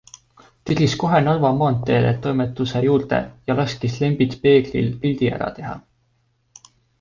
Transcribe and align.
Tiris 0.67 0.93
kohe 1.01 1.17
Narva 1.25 1.51
maanteele 1.59 2.13
toimetuse 2.23 2.81
juurde 2.87 3.19
ja 3.51 3.57
laskis 3.61 3.99
Lembit 4.05 4.35
Peeglil 4.47 4.89
pildi 5.05 5.31
ära 5.37 5.53
teha. 5.61 5.77